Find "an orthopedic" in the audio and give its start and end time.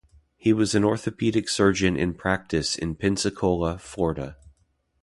0.73-1.47